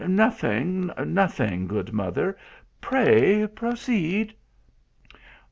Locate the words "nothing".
0.03-0.89, 1.05-1.67